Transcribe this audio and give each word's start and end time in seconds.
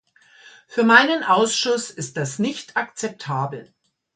Für 0.65 0.81
meinen 0.81 1.23
Ausschuss 1.23 1.91
ist 1.91 2.17
das 2.17 2.39
nicht 2.39 2.75
akzeptabel. 2.75 3.71